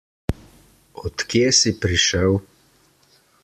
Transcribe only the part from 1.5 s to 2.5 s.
si prišel?